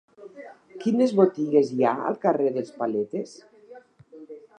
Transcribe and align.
Quines 0.85 1.11
botigues 1.19 1.69
hi 1.75 1.85
ha 1.89 1.91
al 2.11 2.17
carrer 2.23 2.49
dels 2.57 2.73
Paletes? 2.81 3.35